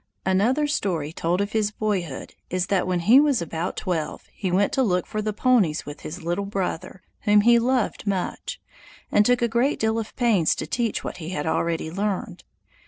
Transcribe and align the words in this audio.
Another 0.25 0.65
story 0.65 1.13
told 1.13 1.41
of 1.41 1.51
his 1.51 1.69
boyhood 1.69 2.33
is 2.49 2.65
that 2.73 2.87
when 2.87 3.01
he 3.01 3.19
was 3.19 3.39
about 3.39 3.77
twelve 3.77 4.25
he 4.33 4.51
went 4.51 4.73
to 4.73 4.81
look 4.81 5.05
for 5.05 5.21
the 5.21 5.31
ponies 5.31 5.85
with 5.85 5.99
his 5.99 6.23
little 6.23 6.47
brother, 6.47 7.03
whom 7.25 7.41
he 7.41 7.59
loved 7.59 8.07
much, 8.07 8.59
and 9.11 9.23
took 9.27 9.43
a 9.43 9.47
great 9.47 9.79
deal 9.79 9.99
of 9.99 10.15
pains 10.15 10.55
to 10.55 10.65
teach 10.65 11.03
what 11.03 11.17
he 11.17 11.29
had 11.29 11.45
already 11.45 11.91
learned. 11.91 12.43